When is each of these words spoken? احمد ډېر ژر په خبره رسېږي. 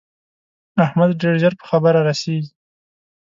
احمد 0.85 1.09
ډېر 1.21 1.35
ژر 1.41 1.53
په 1.59 1.65
خبره 1.69 1.99
رسېږي. 2.09 2.51